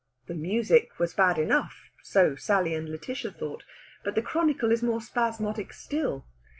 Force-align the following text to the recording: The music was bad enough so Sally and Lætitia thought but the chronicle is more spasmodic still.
The 0.25 0.33
music 0.33 0.97
was 0.97 1.13
bad 1.13 1.37
enough 1.37 1.91
so 2.01 2.35
Sally 2.35 2.73
and 2.73 2.87
Lætitia 2.89 3.37
thought 3.37 3.63
but 4.03 4.15
the 4.15 4.23
chronicle 4.23 4.71
is 4.71 4.81
more 4.81 4.99
spasmodic 4.99 5.71
still. 5.73 6.25